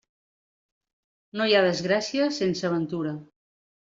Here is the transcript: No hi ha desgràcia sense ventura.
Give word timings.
No 1.41 1.47
hi 1.51 1.53
ha 1.57 1.61
desgràcia 1.67 2.31
sense 2.39 2.71
ventura. 2.79 3.13